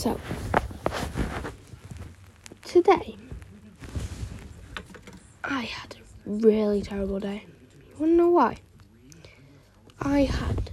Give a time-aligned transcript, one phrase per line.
[0.00, 0.18] So,
[2.64, 3.18] today,
[5.44, 5.96] I had
[6.26, 7.44] a really terrible day.
[7.90, 8.56] You wanna know why?
[10.00, 10.70] I had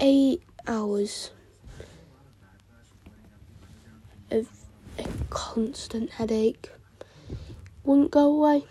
[0.00, 1.32] eight hours
[4.30, 4.46] of
[5.00, 6.70] a constant headache.
[7.82, 8.66] Wouldn't go away,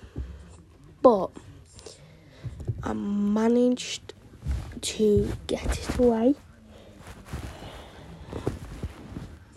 [1.02, 1.30] but
[2.84, 4.14] I managed
[4.80, 6.36] to get it away.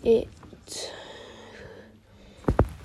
[0.05, 0.29] It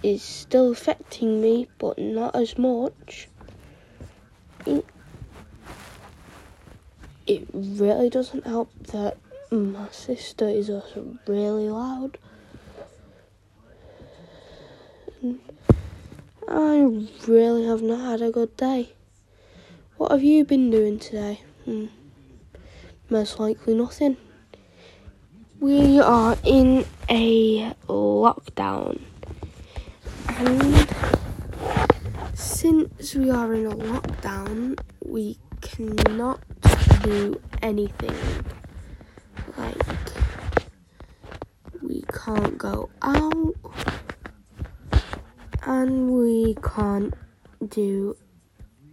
[0.02, 3.29] is still affecting me, but not as much.
[4.65, 4.87] It,
[7.27, 9.19] it really doesn't help that
[9.51, 12.16] my sister is also really loud.
[15.21, 15.41] And
[16.48, 18.95] I really have not had a good day.
[19.98, 21.43] What have you been doing today?
[21.66, 21.88] Hmm.
[23.10, 24.16] Most likely nothing.
[25.60, 28.98] We are in a lockdown.
[30.26, 30.88] And
[32.32, 36.40] since we are in a lockdown, we cannot
[37.02, 38.16] do anything.
[39.59, 39.76] Like,
[41.82, 43.54] we can't go out,
[45.66, 47.12] and we can't
[47.68, 48.16] do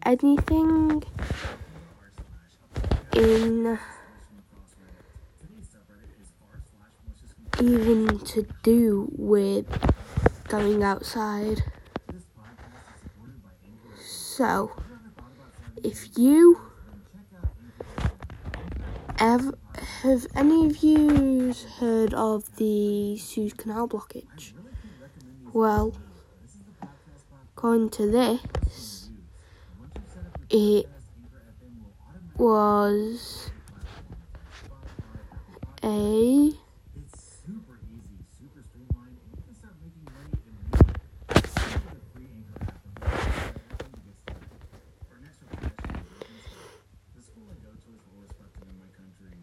[0.03, 1.02] anything
[3.16, 3.80] in
[7.59, 9.66] even to do with
[10.47, 11.63] going outside.
[14.00, 14.72] So,
[15.83, 16.61] if you
[19.19, 19.58] ever
[20.02, 24.53] have any of you heard of the Suez Canal blockage?
[25.53, 25.95] Well,
[27.55, 29.09] according to this,
[30.50, 30.88] it
[32.38, 33.50] was
[35.83, 36.53] a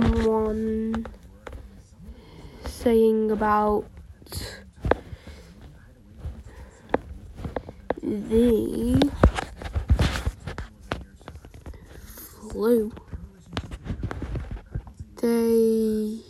[0.00, 1.06] someone
[2.66, 3.86] saying about
[8.02, 9.10] the
[12.50, 12.92] flu,
[15.22, 16.25] they